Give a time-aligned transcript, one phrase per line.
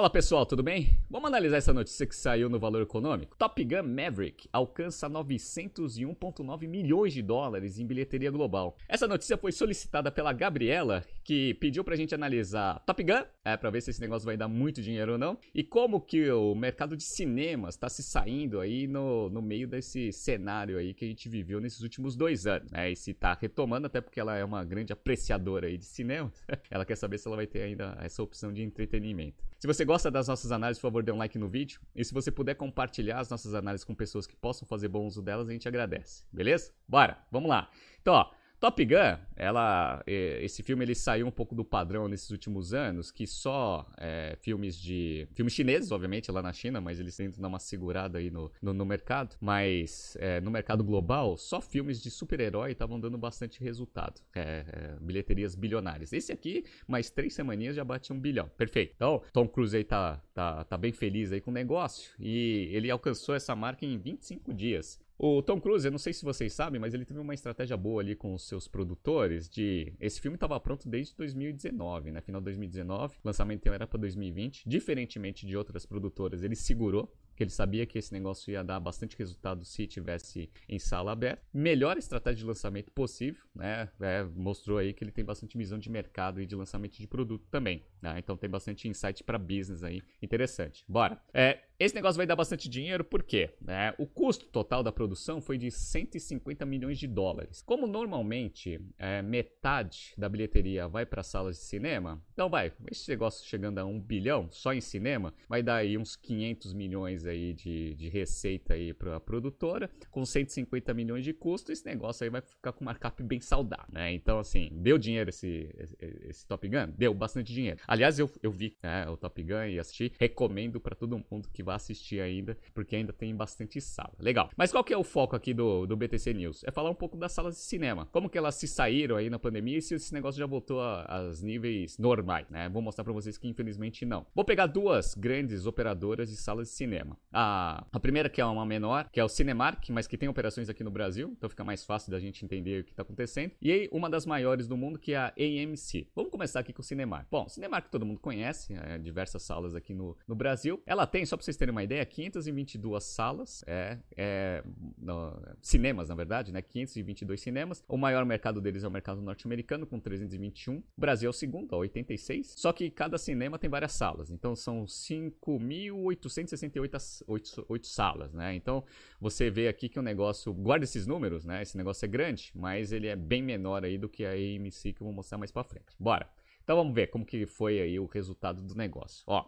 [0.00, 0.98] Fala pessoal, tudo bem?
[1.10, 3.36] Vamos analisar essa notícia que saiu no Valor Econômico.
[3.36, 8.78] Top Gun Maverick alcança 901,9 milhões de dólares em bilheteria global.
[8.88, 13.68] Essa notícia foi solicitada pela Gabriela, que pediu pra gente analisar Top Gun, é, pra
[13.68, 16.96] ver se esse negócio vai dar muito dinheiro ou não, e como que o mercado
[16.96, 21.28] de cinemas está se saindo aí no, no meio desse cenário aí que a gente
[21.28, 22.72] viveu nesses últimos dois anos.
[22.72, 22.92] Né?
[22.92, 26.32] E se tá retomando, até porque ela é uma grande apreciadora aí de cinema,
[26.70, 29.44] ela quer saber se ela vai ter ainda essa opção de entretenimento.
[29.58, 31.80] Se você gosta das nossas análises, por favor, dê um like no vídeo.
[31.96, 35.20] E se você puder compartilhar as nossas análises com pessoas que possam fazer bom uso
[35.20, 36.22] delas, a gente agradece.
[36.32, 36.72] Beleza?
[36.86, 37.68] Bora, vamos lá.
[38.00, 42.74] Então, ó, Top Gun, ela, esse filme ele saiu um pouco do padrão nesses últimos
[42.74, 47.40] anos, que só é, filmes de filmes chineses, obviamente, lá na China, mas eles tentam
[47.40, 49.34] dar uma segurada aí no, no, no mercado.
[49.40, 54.96] Mas é, no mercado global, só filmes de super-herói estavam dando bastante resultado, é, é,
[55.00, 56.12] bilheterias bilionárias.
[56.12, 58.92] Esse aqui, mais três semaninhas já bate um bilhão, perfeito.
[58.94, 62.90] Então, Tom Cruise aí tá, tá, tá bem feliz aí com o negócio e ele
[62.90, 65.00] alcançou essa marca em 25 dias.
[65.22, 68.00] O Tom Cruise, eu não sei se vocês sabem, mas ele teve uma estratégia boa
[68.00, 69.92] ali com os seus produtores de...
[70.00, 72.22] Esse filme estava pronto desde 2019, né?
[72.22, 74.66] Final de 2019, lançamento era para 2020.
[74.66, 79.14] Diferentemente de outras produtoras, ele segurou que ele sabia que esse negócio ia dar bastante
[79.18, 81.42] resultado se tivesse em sala aberta.
[81.52, 83.90] Melhor estratégia de lançamento possível, né?
[84.00, 87.46] É, mostrou aí que ele tem bastante visão de mercado e de lançamento de produto
[87.50, 87.84] também.
[88.00, 88.18] Né?
[88.18, 90.82] Então tem bastante insight para business aí, interessante.
[90.88, 91.22] Bora.
[91.34, 93.48] É, esse negócio vai dar bastante dinheiro, por quê?
[93.66, 97.62] É, o custo total da produção foi de 150 milhões de dólares.
[97.62, 103.48] Como normalmente é, metade da bilheteria vai para salas de cinema, então vai, esse negócio
[103.48, 107.94] chegando a um bilhão só em cinema, vai dar aí uns 500 milhões aí de,
[107.94, 112.42] de receita aí para a produtora, com 150 milhões de custo, esse negócio aí vai
[112.42, 114.12] ficar com markup bem saudável, né?
[114.12, 115.96] Então, assim, deu dinheiro esse, esse,
[116.28, 116.92] esse Top Gun?
[116.98, 117.80] Deu bastante dinheiro.
[117.88, 121.62] Aliás, eu, eu vi né, o Top Gun e assisti, recomendo para todo mundo que
[121.62, 124.12] vai assistir ainda, porque ainda tem bastante sala.
[124.18, 124.50] Legal.
[124.56, 126.64] Mas qual que é o foco aqui do, do BTC News?
[126.64, 128.06] É falar um pouco das salas de cinema.
[128.12, 131.42] Como que elas se saíram aí na pandemia e se esse negócio já voltou aos
[131.42, 132.68] níveis normais, né?
[132.68, 134.26] Vou mostrar para vocês que infelizmente não.
[134.34, 137.16] Vou pegar duas grandes operadoras de salas de cinema.
[137.32, 140.68] A, a primeira que é uma menor, que é o Cinemark, mas que tem operações
[140.68, 143.52] aqui no Brasil, então fica mais fácil da gente entender o que está acontecendo.
[143.60, 146.08] E aí, uma das maiores do mundo, que é a AMC.
[146.14, 147.26] Vamos começar aqui com o Cinemark.
[147.30, 150.82] Bom, Cinemark todo mundo conhece, é, diversas salas aqui no, no Brasil.
[150.86, 154.64] Ela tem, só para vocês terem uma ideia, 522 salas, é, é
[154.96, 156.62] no, cinemas, na verdade, né?
[156.62, 157.84] 522 cinemas.
[157.86, 160.78] O maior mercado deles é o mercado norte-americano, com 321.
[160.78, 162.54] O Brasil é o segundo, 86.
[162.56, 168.54] Só que cada cinema tem várias salas, então são 5.868 salas, né?
[168.54, 168.82] Então
[169.20, 171.60] você vê aqui que o negócio, guarda esses números, né?
[171.60, 175.02] Esse negócio é grande, mas ele é bem menor aí do que a AMC que
[175.02, 175.94] eu vou mostrar mais para frente.
[175.98, 176.39] Bora.
[176.62, 179.24] Então vamos ver como que foi aí o resultado do negócio.
[179.26, 179.44] Ó,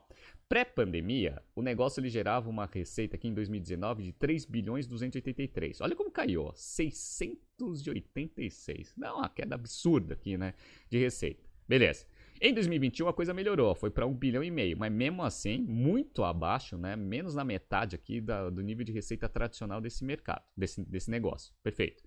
[0.49, 5.81] pré-pandemia, o negócio ele gerava uma receita aqui em 2019 de 3 bilhões 283.
[5.81, 8.95] Olha como caiu, ó, 686.
[8.97, 10.55] Dá uma queda absurda aqui, né,
[10.91, 11.49] de receita.
[11.69, 12.07] Beleza.
[12.45, 16.25] Em 2021 a coisa melhorou, foi para 1 bilhão e meio, mas mesmo assim muito
[16.25, 20.85] abaixo, né, menos na metade aqui da, do nível de receita tradicional desse mercado, desse,
[20.85, 21.55] desse negócio.
[21.63, 22.03] Perfeito.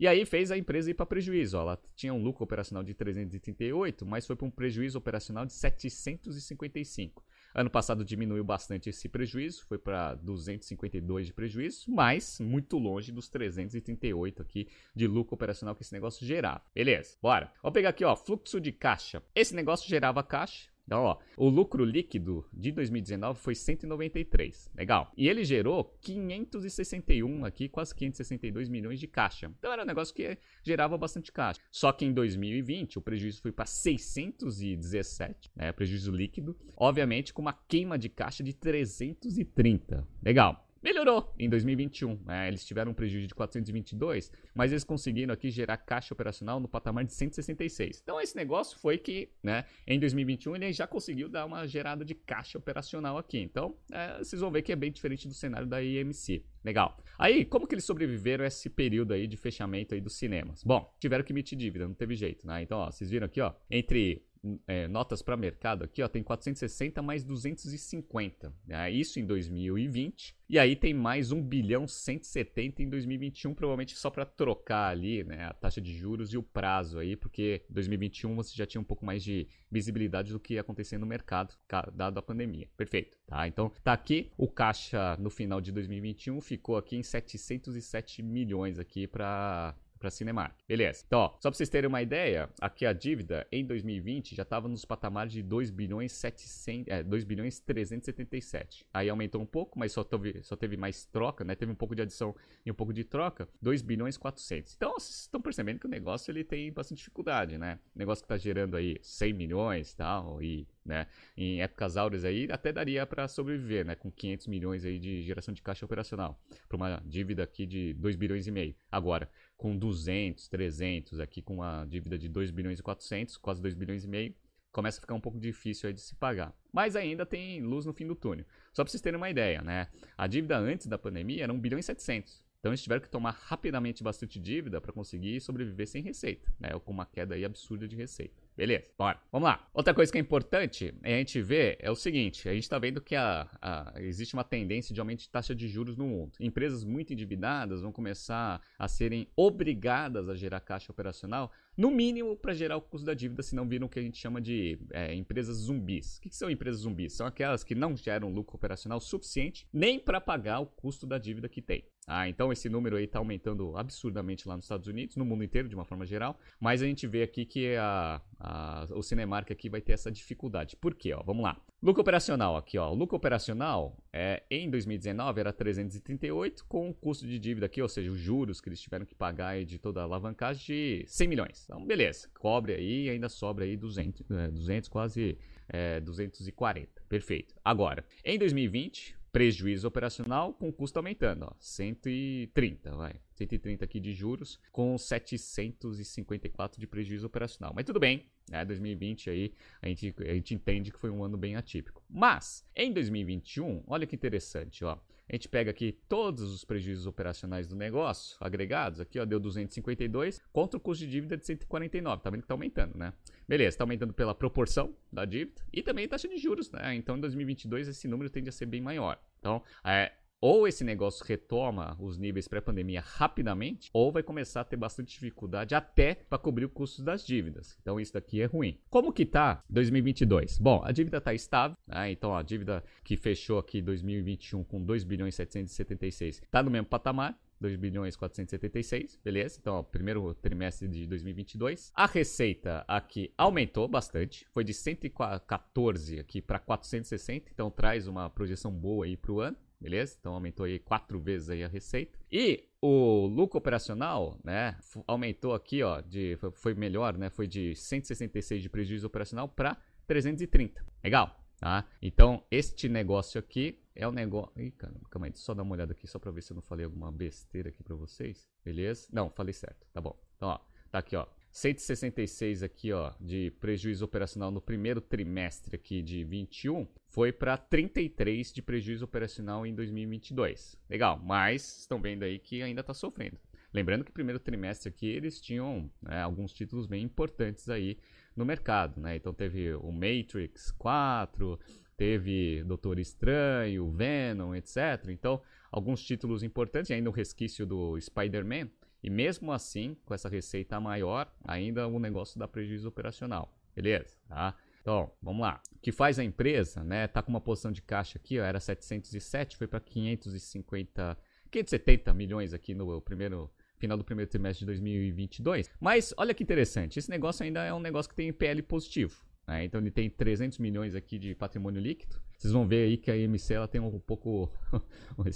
[0.00, 1.58] E aí fez a empresa ir para prejuízo.
[1.58, 1.60] Ó.
[1.60, 7.22] Ela tinha um lucro operacional de 338, mas foi para um prejuízo operacional de 755.
[7.54, 13.28] Ano passado diminuiu bastante esse prejuízo, foi para 252 de prejuízo, mas muito longe dos
[13.28, 16.62] 338 aqui de lucro operacional que esse negócio gerava.
[16.74, 17.52] Beleza, bora.
[17.62, 19.22] Vamos pegar aqui, ó, fluxo de caixa.
[19.34, 24.72] Esse negócio gerava caixa, então, ó, o lucro líquido de 2019 foi 193.
[24.74, 25.12] Legal.
[25.16, 29.52] E ele gerou 561 aqui, quase 562 milhões de caixa.
[29.56, 31.60] Então era um negócio que gerava bastante caixa.
[31.70, 35.70] Só que em 2020 o prejuízo foi para 617, né?
[35.70, 36.58] Prejuízo líquido.
[36.76, 40.04] Obviamente com uma queima de caixa de 330.
[40.20, 40.69] Legal.
[40.82, 42.18] Melhorou em 2021.
[42.24, 42.48] Né?
[42.48, 47.04] Eles tiveram um prejuízo de 422, mas eles conseguiram aqui gerar caixa operacional no patamar
[47.04, 48.00] de 166.
[48.02, 52.14] Então esse negócio foi que, né, em 2021 ele já conseguiu dar uma gerada de
[52.14, 53.38] caixa operacional aqui.
[53.38, 56.44] Então é, vocês vão ver que é bem diferente do cenário da IMC.
[56.64, 57.02] Legal.
[57.18, 60.62] Aí, como que eles sobreviveram a esse período aí de fechamento aí dos cinemas?
[60.62, 62.62] Bom, tiveram que emitir dívida, não teve jeito, né?
[62.62, 64.22] Então, ó, vocês viram aqui, ó, entre
[64.66, 68.52] é, notas para mercado aqui, ó, tem 460 mais 250.
[68.66, 68.90] Né?
[68.90, 70.36] Isso em 2020.
[70.48, 75.44] E aí tem mais 1 bilhão 170 em 2021, provavelmente só para trocar ali né,
[75.44, 79.04] a taxa de juros e o prazo aí, porque 2021 você já tinha um pouco
[79.04, 81.54] mais de visibilidade do que ia acontecer no mercado,
[81.94, 82.68] dado a pandemia.
[82.76, 83.16] Perfeito.
[83.26, 83.46] Tá?
[83.46, 89.06] Então tá aqui o caixa no final de 2021 ficou aqui em 707 milhões aqui
[89.06, 90.56] para para Cinemark.
[90.66, 91.04] Beleza.
[91.06, 94.66] Então, ó, só para vocês terem uma ideia, aqui a dívida em 2020 já estava
[94.66, 98.86] nos patamares de 2 bilhões 700, é, 2 bilhões 377.
[98.92, 101.54] Aí aumentou um pouco, mas só teve, só teve mais troca, né?
[101.54, 104.74] Teve um pouco de adição e um pouco de troca, 2 bilhões 400.
[104.74, 107.78] Então, vocês estão percebendo que o negócio ele tem bastante dificuldade, né?
[107.94, 111.06] O negócio que está gerando aí 100 milhões, tal, e né?
[111.36, 113.94] Em épocas áureas aí até daria para sobreviver, né?
[113.94, 118.16] Com 500 milhões aí de geração de caixa operacional para uma dívida aqui de 2
[118.16, 118.74] bilhões e meio.
[118.90, 123.74] Agora, com 200, 300 aqui com uma dívida de 2 bilhões e 400, quase 2
[123.74, 124.34] bilhões e meio,
[124.72, 126.58] começa a ficar um pouco difícil de se pagar.
[126.72, 128.46] Mas ainda tem luz no fim do túnel.
[128.72, 129.88] Só para vocês terem uma ideia, né?
[130.16, 132.42] A dívida antes da pandemia era 1 bilhão e 700.
[132.58, 136.70] Então eles tiveram que tomar rapidamente bastante dívida para conseguir sobreviver sem receita, né?
[136.72, 138.39] Ou com uma queda absurda de receita.
[138.56, 139.18] Beleza, bora.
[139.32, 139.68] Vamos lá.
[139.72, 142.78] Outra coisa que é importante é a gente ver é o seguinte: a gente está
[142.78, 146.32] vendo que a, a, existe uma tendência de aumento de taxa de juros no mundo.
[146.38, 151.50] Empresas muito endividadas vão começar a serem obrigadas a gerar caixa operacional,
[151.80, 154.18] no mínimo para gerar o custo da dívida, se não viram o que a gente
[154.18, 156.18] chama de é, empresas zumbis.
[156.18, 157.14] O que, que são empresas zumbis?
[157.14, 161.48] São aquelas que não geram lucro operacional suficiente nem para pagar o custo da dívida
[161.48, 161.82] que tem.
[162.06, 165.68] Ah, então esse número aí está aumentando absurdamente lá nos Estados Unidos, no mundo inteiro
[165.68, 169.70] de uma forma geral, mas a gente vê aqui que a, a, o Cinemark aqui
[169.70, 170.76] vai ter essa dificuldade.
[170.76, 171.14] Por quê?
[171.14, 171.56] Ó, vamos lá.
[171.82, 172.92] Lucro operacional aqui, ó.
[172.92, 178.10] Lucro operacional é, em 2019 era 338 com o custo de dívida aqui, ou seja,
[178.10, 181.69] os juros que eles tiveram que pagar de toda a alavancagem de 100 milhões.
[181.70, 182.28] Então, beleza.
[182.34, 185.38] Cobre aí e ainda sobra aí 200, 200 é, quase
[185.68, 187.00] é, 240.
[187.08, 187.54] Perfeito.
[187.64, 193.14] Agora, em 2020, prejuízo operacional com custo aumentando, ó, 130, vai.
[193.34, 197.72] 130 aqui de juros com 754 de prejuízo operacional.
[197.72, 198.64] Mas tudo bem, né?
[198.64, 202.02] 2020 aí a gente, a gente entende que foi um ano bem atípico.
[202.10, 204.98] Mas em 2021, olha que interessante, ó.
[205.30, 210.42] A gente pega aqui todos os prejuízos operacionais do negócio, agregados, aqui ó, deu 252
[210.52, 212.20] contra o custo de dívida de 149.
[212.20, 213.12] Tá vendo que tá aumentando, né?
[213.46, 216.96] Beleza, tá aumentando pela proporção da dívida e também taxa de juros, né?
[216.96, 219.22] Então em 2022 esse número tende a ser bem maior.
[219.38, 224.76] Então, é, ou esse negócio retoma os níveis pré-pandemia rapidamente, ou vai começar a ter
[224.76, 227.76] bastante dificuldade até para cobrir o custo das dívidas.
[227.82, 228.80] Então isso daqui é ruim.
[228.88, 230.58] Como que tá 2022?
[230.58, 232.10] Bom, a dívida está estável, né?
[232.10, 237.38] então a dívida que fechou aqui 2021 com 2 bilhões 776 está no mesmo patamar.
[237.60, 239.58] 2 bilhões 476, beleza?
[239.60, 241.92] Então, ó, primeiro trimestre de 2022.
[241.94, 248.72] A receita aqui aumentou bastante, foi de 114 aqui para 460, então traz uma projeção
[248.72, 250.16] boa aí para o ano beleza?
[250.18, 252.18] Então aumentou aí quatro vezes aí a receita.
[252.30, 258.62] E o lucro operacional, né, aumentou aqui, ó, de, foi melhor, né, foi de 166
[258.62, 260.84] de prejuízo operacional para 330.
[261.02, 261.86] Legal, tá?
[262.00, 264.52] Então, este negócio aqui é o negócio...
[264.56, 266.62] Ih, caramba, calma aí, só dar uma olhada aqui só para ver se eu não
[266.62, 268.48] falei alguma besteira aqui para vocês.
[268.64, 269.08] Beleza?
[269.12, 270.18] Não, falei certo, tá bom.
[270.36, 270.58] Então, ó,
[270.90, 276.86] tá aqui, ó, 166 aqui, ó, de prejuízo operacional no primeiro trimestre aqui de 21,
[277.08, 280.76] foi para 33 de prejuízo operacional em 2022.
[280.88, 283.36] Legal, mas estão vendo aí que ainda está sofrendo.
[283.72, 287.98] Lembrando que primeiro trimestre aqui eles tinham né, alguns títulos bem importantes aí
[288.34, 289.16] no mercado, né?
[289.16, 291.58] Então teve o Matrix 4,
[291.96, 295.08] teve Doutor Estranho, Venom, etc.
[295.08, 298.68] Então, alguns títulos importantes, e ainda o resquício do Spider-Man,
[299.02, 303.54] e mesmo assim, com essa receita maior, ainda o negócio dá prejuízo operacional.
[303.74, 304.16] Beleza?
[304.28, 304.54] Tá?
[304.80, 305.62] Então, vamos lá.
[305.74, 307.06] O que faz a empresa, né?
[307.06, 311.18] Tá com uma posição de caixa aqui, ó, era 707, foi para 550,
[311.50, 315.70] 570 milhões aqui no primeiro final do primeiro trimestre de 2022.
[315.80, 319.24] Mas olha que interessante, esse negócio ainda é um negócio que tem PL positivo.
[319.48, 319.64] Né?
[319.64, 322.20] Então ele tem 300 milhões aqui de patrimônio líquido.
[322.40, 324.50] Vocês vão ver aí que a IMC ela tem um pouco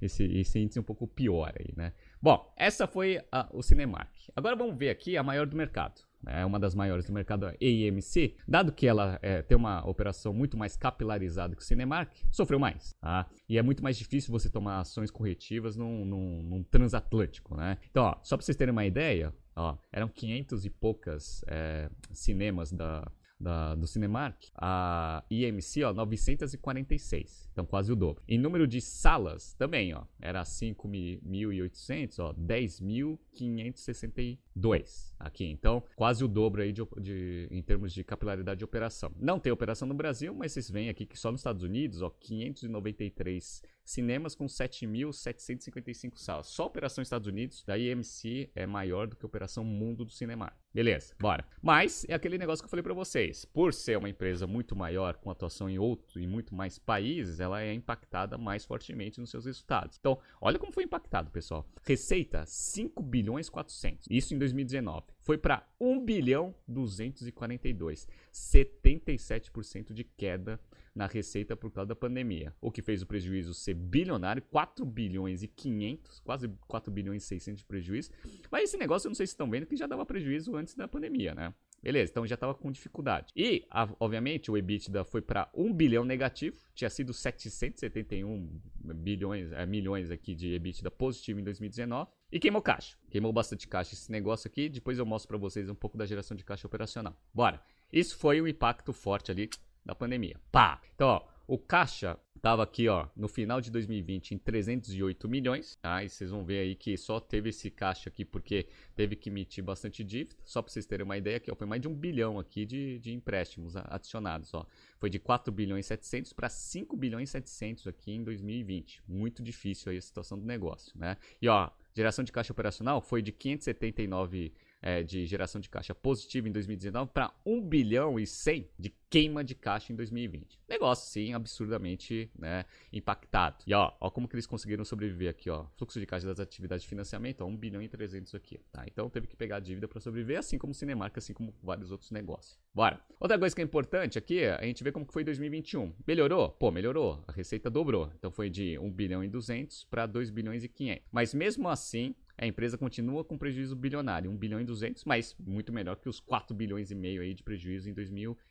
[0.00, 1.92] esse, esse, índice um pouco pior aí, né?
[2.22, 4.10] Bom, essa foi a, o Cinemark.
[4.34, 6.00] Agora vamos ver aqui a maior do mercado.
[6.26, 10.32] É uma das maiores do mercado, a EMC, dado que ela é, tem uma operação
[10.32, 12.94] muito mais capilarizada que o Cinemark, sofreu mais.
[12.98, 13.28] Tá?
[13.46, 17.54] E é muito mais difícil você tomar ações corretivas num, num, num transatlântico.
[17.54, 17.76] Né?
[17.90, 22.72] Então, ó, só para vocês terem uma ideia, ó, eram 500 e poucas é, cinemas
[22.72, 23.06] da,
[23.38, 28.22] da, do Cinemark, a IMC, ó, 946, então quase o dobro.
[28.26, 35.44] Em número de salas, também, ó, era 5.800, ó, 10.562 aqui.
[35.44, 39.12] Então, quase o dobro aí de, de, em termos de capilaridade de operação.
[39.18, 42.10] Não tem operação no Brasil, mas vocês veem aqui que só nos Estados Unidos, ó,
[42.10, 46.46] 593 cinemas com 7.755 salas.
[46.46, 50.12] Só a operação Estados Unidos da IMC é maior do que a operação Mundo do
[50.12, 50.63] Cinemark.
[50.74, 51.46] Beleza, bora.
[51.62, 53.44] Mas é aquele negócio que eu falei para vocês.
[53.44, 57.62] Por ser uma empresa muito maior, com atuação em outro e muito mais países, ela
[57.62, 59.96] é impactada mais fortemente nos seus resultados.
[60.00, 61.64] Então, olha como foi impactado, pessoal.
[61.84, 64.08] Receita 5 bilhões 400.
[64.10, 65.06] Isso em 2019.
[65.20, 68.08] Foi para 1 bilhão 242.
[68.32, 70.58] 77% de queda
[70.94, 75.42] na receita por causa da pandemia, o que fez o prejuízo ser bilionário, 4 bilhões
[75.42, 78.10] e 500, quase 4 bilhões e 600 de prejuízo.
[78.50, 80.88] Mas esse negócio eu não sei se estão vendo que já dava prejuízo antes da
[80.88, 81.52] pandemia, né?
[81.84, 83.30] Beleza, então já estava com dificuldade.
[83.36, 83.66] E,
[84.00, 88.58] obviamente, o EBITDA foi para 1 bilhão negativo, tinha sido 771
[88.94, 92.10] bilhões, é, milhões aqui de EBITDA positivo em 2019.
[92.32, 92.96] E queimou caixa.
[93.10, 94.70] Queimou bastante caixa esse negócio aqui.
[94.70, 97.14] Depois eu mostro para vocês um pouco da geração de caixa operacional.
[97.34, 97.62] Bora.
[97.92, 99.50] Isso foi o impacto forte ali
[99.84, 100.40] da pandemia.
[100.50, 100.80] Pá!
[100.94, 106.04] Então, ó, o caixa estava aqui, ó, no final de 2020 em 308 milhões, tá?
[106.04, 109.64] E vocês vão ver aí que só teve esse caixa aqui porque teve que emitir
[109.64, 110.36] bastante dívida.
[110.44, 112.98] Só para vocês terem uma ideia aqui, ó, foi mais de um bilhão aqui de,
[112.98, 114.66] de empréstimos adicionados, ó.
[114.98, 119.02] Foi de 4 bilhões e 700 para 5 bilhões e 700 aqui em 2020.
[119.08, 121.16] Muito difícil aí a situação do negócio, né?
[121.40, 124.52] E ó, geração de caixa operacional foi de 579
[124.84, 129.42] é, de geração de caixa positiva em 2019 para 1 bilhão e 100 de queima
[129.42, 130.60] de caixa em 2020.
[130.68, 133.64] Negócio, sim, absurdamente né, impactado.
[133.66, 135.64] E ó, ó como que eles conseguiram sobreviver aqui, ó.
[135.78, 138.84] Fluxo de caixa das atividades de financiamento, ó, 1 bilhão e 300 aqui, tá?
[138.86, 142.10] Então teve que pegar dívida para sobreviver, assim como o Cinemark, assim como vários outros
[142.10, 142.58] negócios.
[142.74, 143.00] Bora.
[143.18, 145.94] Outra coisa que é importante aqui, a gente vê como que foi 2021.
[146.06, 146.50] Melhorou?
[146.50, 147.24] Pô, melhorou.
[147.26, 148.12] A receita dobrou.
[148.18, 151.08] Então foi de 1 bilhão e 200 para 2 bilhões e 500.
[151.10, 155.72] Mas mesmo assim, a empresa continua com prejuízo bilionário, 1 bilhão e 200, mas muito
[155.72, 157.94] melhor que os 4 bilhões e meio aí de prejuízo em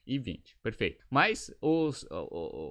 [0.06, 0.58] 2020.
[0.62, 1.06] Perfeito.
[1.10, 2.06] Mas os,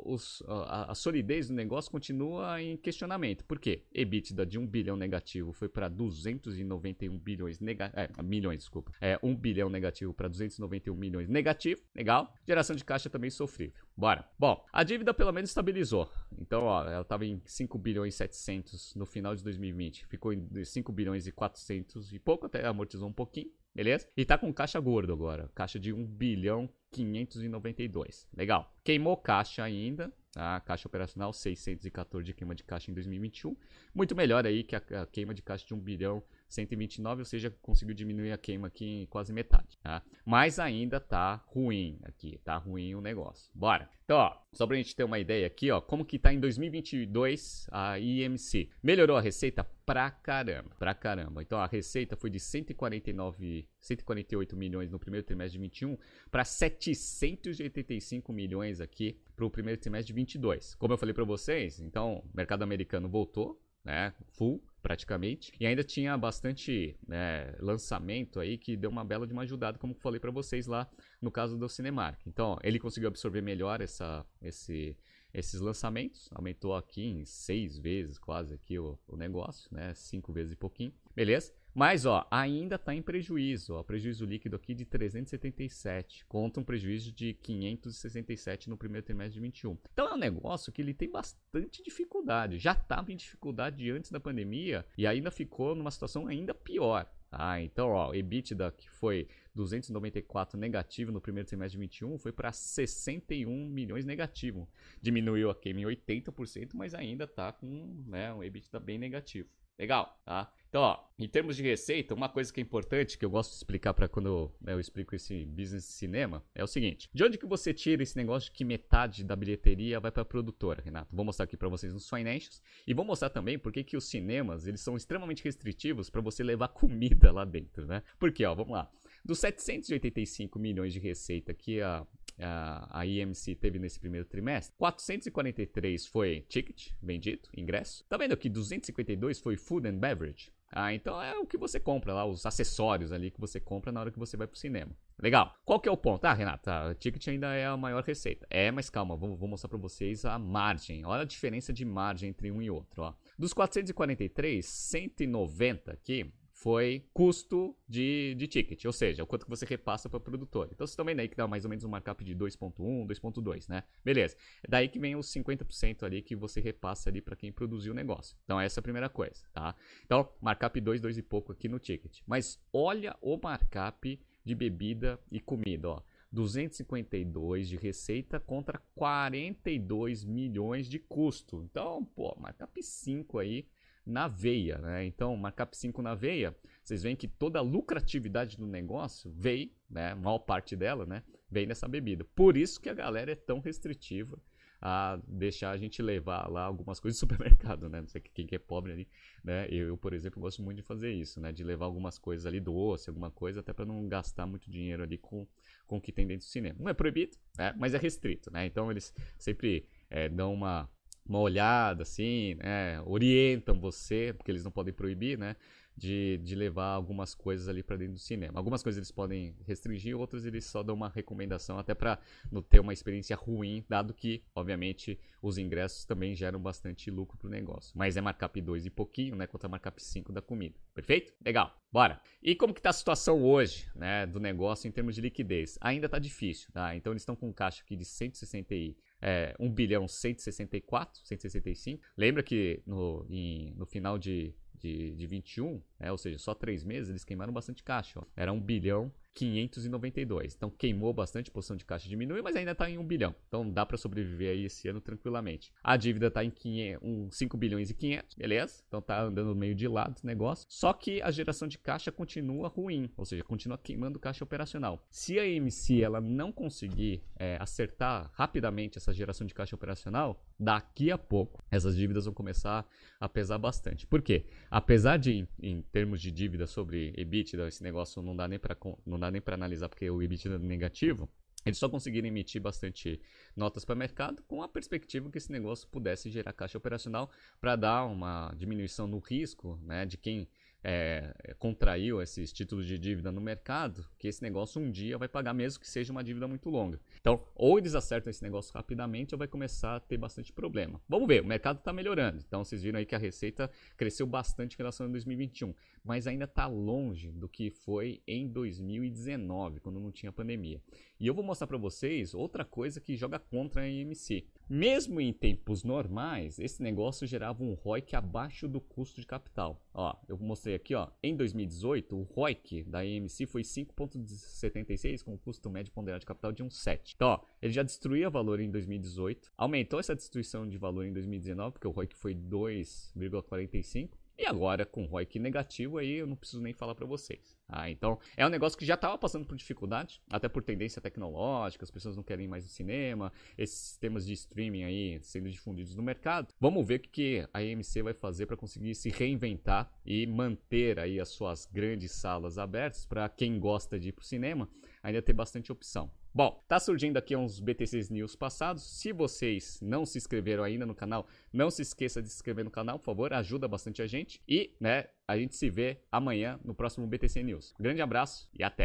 [0.04, 3.44] os, a, solidez do negócio continua em questionamento.
[3.44, 3.84] Por quê?
[3.92, 8.92] EBITDA de 1 bilhão negativo foi para 291 bilhões nega, é, milhões, desculpa.
[9.00, 11.82] É, 1 bilhão negativo para 291 milhões negativo.
[11.94, 12.32] Legal.
[12.46, 13.82] Geração de caixa também sofrível.
[13.96, 14.28] Bora.
[14.38, 16.10] Bom, a dívida pelo menos estabilizou.
[16.38, 20.06] Então, ó, ela estava em 5 bilhões e 700 no final de 2020.
[20.06, 23.50] Ficou em 5 bilhões e 400 e pouco, até amortizou um pouquinho.
[23.74, 24.06] Beleza?
[24.16, 25.50] E tá com caixa gordo agora.
[25.54, 28.28] Caixa de 1 bilhão 592.
[28.36, 28.72] Legal.
[28.84, 30.12] Queimou caixa ainda.
[30.36, 33.56] A caixa operacional 614 de queima de caixa em 2021.
[33.94, 37.50] Muito melhor aí que a, a queima de caixa de 1 bilhão 129, ou seja,
[37.62, 40.02] conseguiu diminuir a queima aqui em quase metade, tá?
[40.24, 43.50] Mas ainda tá ruim aqui, tá ruim o negócio.
[43.54, 43.88] Bora!
[44.04, 47.66] Então, ó, só pra gente ter uma ideia aqui, ó, como que tá em 2022
[47.70, 48.68] a IMC.
[48.82, 51.40] Melhorou a receita pra caramba, pra caramba.
[51.40, 55.96] Então, a receita foi de 149, 148 milhões no primeiro trimestre de 21
[56.30, 60.74] para 785 milhões aqui pro primeiro trimestre de 22.
[60.74, 65.52] Como eu falei para vocês, então, o mercado americano voltou, né, full, praticamente.
[65.58, 69.94] E ainda tinha bastante né, lançamento aí que deu uma bela de uma ajudada, como
[69.94, 72.20] falei para vocês lá no caso do Cinemark.
[72.26, 74.96] Então, ele conseguiu absorver melhor essa, esse,
[75.32, 79.94] esses lançamentos, aumentou aqui em seis vezes quase aqui o, o negócio, né?
[79.94, 81.52] Cinco vezes e pouquinho, beleza?
[81.74, 83.74] Mas, ó, ainda está em prejuízo.
[83.74, 89.40] Ó, prejuízo líquido aqui de 377, contra um prejuízo de 567 no primeiro trimestre de
[89.40, 89.78] 21.
[89.92, 92.58] Então é um negócio que ele tem bastante dificuldade.
[92.58, 97.10] Já estava em dificuldade antes da pandemia e ainda ficou numa situação ainda pior.
[97.30, 97.58] Tá?
[97.62, 103.68] Então, ó, EBITDA que foi 294 negativo no primeiro trimestre de 21 foi para 61
[103.68, 104.68] milhões negativo.
[105.00, 109.48] Diminuiu a queima em 80%, mas ainda está com né, um EBITDA bem negativo.
[109.82, 110.48] Legal, tá?
[110.68, 113.56] Então, ó, em termos de receita, uma coisa que é importante, que eu gosto de
[113.56, 117.24] explicar para quando eu, né, eu, explico esse business de cinema, é o seguinte: de
[117.24, 120.80] onde que você tira esse negócio de que metade da bilheteria vai para a produtora,
[120.80, 121.08] Renato?
[121.12, 124.68] Vou mostrar aqui para vocês nos financials e vou mostrar também por que os cinemas
[124.68, 128.04] eles são extremamente restritivos para você levar comida lá dentro, né?
[128.20, 128.88] Porque, ó, vamos lá.
[129.24, 132.06] Dos 785 milhões de receita que a
[132.38, 138.04] a, IMC teve nesse primeiro trimestre, 443 foi ticket vendido, ingresso.
[138.08, 138.48] Tá vendo aqui?
[138.48, 140.52] 252 foi food and beverage.
[140.74, 144.00] Ah, então é o que você compra lá, os acessórios ali que você compra na
[144.00, 144.96] hora que você vai pro cinema.
[145.20, 145.54] Legal.
[145.66, 146.24] Qual que é o ponto?
[146.24, 148.46] Ah, Renata, o ticket ainda é a maior receita.
[148.48, 151.04] É, mas calma, vou, vou mostrar para vocês a margem.
[151.04, 153.02] Olha a diferença de margem entre um e outro.
[153.02, 153.14] Ó.
[153.38, 159.66] Dos 443, 190 aqui foi custo de, de ticket, ou seja, o quanto que você
[159.66, 160.66] repassa para o produtor.
[160.66, 162.72] Então vocês estão vendo aí que dá mais ou menos um markup de 2.1,
[163.04, 163.82] 2.2, né?
[164.04, 164.36] Beleza.
[164.62, 167.96] É daí que vem os 50% ali que você repassa ali para quem produziu o
[167.96, 168.36] negócio.
[168.44, 169.74] Então essa é a primeira coisa, tá?
[170.06, 172.20] Então, markup 2, 2 e pouco aqui no ticket.
[172.24, 176.02] Mas olha o markup de bebida e comida, ó.
[176.30, 181.60] 252 de receita contra 42 milhões de custo.
[181.64, 183.66] Então, pô, markup 5 aí
[184.04, 185.04] na veia, né?
[185.04, 190.14] Então, markup 5 na veia, vocês veem que toda a lucratividade do negócio veio, né,
[190.14, 192.24] maior parte dela, né, vem nessa bebida.
[192.34, 194.38] Por isso que a galera é tão restritiva
[194.84, 198.00] a deixar a gente levar lá algumas coisas do supermercado, né?
[198.00, 199.08] Não sei quem que é pobre ali,
[199.44, 199.68] né?
[199.70, 201.52] Eu, por exemplo, gosto muito de fazer isso, né?
[201.52, 205.16] De levar algumas coisas ali doce, alguma coisa, até para não gastar muito dinheiro ali
[205.16, 205.46] com,
[205.86, 206.76] com o que tem dentro do cinema.
[206.80, 207.72] Não é proibido, né?
[207.78, 208.66] mas é restrito, né?
[208.66, 210.90] Então eles sempre é, dão uma,
[211.26, 213.00] uma olhada assim, né?
[213.02, 215.56] Orientam você, porque eles não podem proibir, né?
[215.96, 218.58] de, de levar algumas coisas ali para dentro do cinema.
[218.58, 222.18] Algumas coisas eles podem restringir, outras eles só dão uma recomendação até para
[222.50, 227.48] não ter uma experiência ruim, dado que, obviamente, os ingressos também geram bastante lucro para
[227.48, 227.92] o negócio.
[227.94, 230.78] Mas é markup 2 e pouquinho, né, contra markup 5 da comida.
[230.94, 231.32] Perfeito?
[231.44, 231.76] Legal.
[231.92, 232.20] Bora.
[232.42, 235.78] E como que tá a situação hoje, né, do negócio em termos de liquidez?
[235.80, 236.96] Ainda tá difícil, tá?
[236.96, 238.74] Então eles estão com um caixa aqui de 160
[239.22, 242.02] é, 1 bilhão 164, 165.
[242.16, 246.82] Lembra que no, em, no final de de, de 21, né, ou seja, só três
[246.82, 248.18] meses, eles queimaram bastante caixa.
[248.18, 248.24] Ó.
[248.36, 250.54] Era 1 bilhão 592.
[250.54, 253.34] Então queimou bastante, a posição de caixa diminuiu, mas ainda está em 1 bilhão.
[253.48, 255.72] Então dá para sobreviver aí esse ano tranquilamente.
[255.82, 258.82] A dívida está em 500, um, 5 bilhões e 500, beleza?
[258.86, 260.66] Então tá andando meio de lado o negócio.
[260.68, 265.04] Só que a geração de caixa continua ruim, ou seja, continua queimando caixa operacional.
[265.10, 271.10] Se a AMC ela não conseguir é, acertar rapidamente essa geração de caixa operacional, daqui
[271.10, 272.86] a pouco essas dívidas vão começar
[273.18, 274.06] a pesar bastante.
[274.06, 274.46] Por quê?
[274.70, 278.76] Apesar de, em termos de dívida sobre EBITDA, esse negócio não dá nem para
[279.18, 281.28] dá nem para analisar porque o EBITDA é negativo,
[281.64, 283.20] eles só conseguiram emitir bastante
[283.54, 287.30] notas para o mercado com a perspectiva que esse negócio pudesse gerar caixa operacional
[287.60, 290.48] para dar uma diminuição no risco né, de quem
[290.84, 295.54] é, contraiu esses títulos de dívida no mercado, que esse negócio um dia vai pagar
[295.54, 297.00] mesmo que seja uma dívida muito longa.
[297.20, 301.00] Então, ou eles acertam esse negócio rapidamente ou vai começar a ter bastante problema.
[301.08, 302.42] Vamos ver, o mercado está melhorando.
[302.46, 305.74] Então, vocês viram aí que a receita cresceu bastante em relação a 2021,
[306.04, 310.80] mas ainda está longe do que foi em 2019, quando não tinha pandemia.
[311.20, 314.44] E eu vou mostrar para vocês outra coisa que joga contra a AMC.
[314.74, 319.86] Mesmo em tempos normais, esse negócio gerava um ROIC abaixo do custo de capital.
[319.92, 325.68] Ó, eu mostrei aqui, ó, em 2018, o ROIC da AMC foi 5,76 com custo
[325.68, 327.12] médio ponderado de capital de 1,7.
[327.14, 331.72] Então, ó, ele já destruía valor em 2018, aumentou essa destruição de valor em 2019,
[331.72, 336.72] porque o ROIC foi 2,45 e agora, com ROIC negativo, aí eu não preciso nem
[336.72, 337.56] falar para vocês.
[337.68, 341.84] Ah, então, é um negócio que já estava passando por dificuldade, até por tendência tecnológica,
[341.84, 346.02] as pessoas não querem mais o cinema, esses sistemas de streaming aí sendo difundidos no
[346.02, 346.52] mercado.
[346.60, 351.20] Vamos ver o que a AMC vai fazer para conseguir se reinventar e manter aí
[351.20, 354.68] as suas grandes salas abertas para quem gosta de ir para o cinema
[355.02, 356.10] ainda ter bastante opção.
[356.34, 358.82] Bom, tá surgindo aqui uns BTCs News passados.
[358.82, 362.70] Se vocês não se inscreveram ainda no canal, não se esqueça de se inscrever no
[362.70, 364.40] canal, por favor, ajuda bastante a gente.
[364.48, 367.74] E, né, a gente se vê amanhã no próximo BTC News.
[367.78, 368.80] Grande abraço e até!